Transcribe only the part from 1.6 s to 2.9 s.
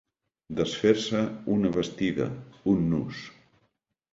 bastida, un